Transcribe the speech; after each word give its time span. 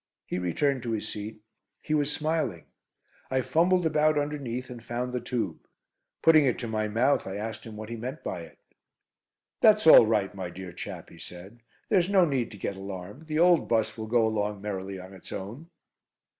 He 0.25 0.39
returned 0.39 0.81
to 0.81 0.93
his 0.93 1.07
seat. 1.07 1.43
He 1.79 1.93
was 1.93 2.11
smiling. 2.11 2.65
I 3.29 3.41
fumbled 3.41 3.85
about 3.85 4.17
underneath 4.17 4.71
and 4.71 4.83
found 4.83 5.13
the 5.13 5.19
tube. 5.21 5.59
Putting 6.23 6.45
it 6.45 6.57
to 6.57 6.67
my 6.67 6.87
mouth, 6.87 7.27
I 7.27 7.35
asked 7.35 7.67
him 7.67 7.77
what 7.77 7.89
he 7.89 7.95
meant 7.97 8.23
by 8.23 8.39
it. 8.41 8.57
"That's 9.61 9.85
all 9.85 10.07
right, 10.07 10.33
my 10.33 10.49
dear 10.49 10.73
chap," 10.73 11.11
he 11.11 11.19
said, 11.19 11.59
"there's 11.87 12.09
no 12.09 12.25
need 12.25 12.49
to 12.49 12.57
get 12.57 12.77
alarmed. 12.77 13.27
The 13.27 13.37
old 13.37 13.69
bus 13.69 13.95
will 13.95 14.07
go 14.07 14.25
along 14.25 14.59
merrily 14.59 14.99
on 14.99 15.13
its 15.13 15.31
own." 15.31 15.69